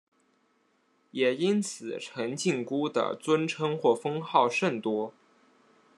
[1.11, 5.13] 也因此陈靖姑的尊称或封号甚多。